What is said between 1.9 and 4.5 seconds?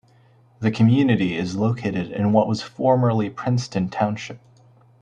in what was formerly Princeton Township.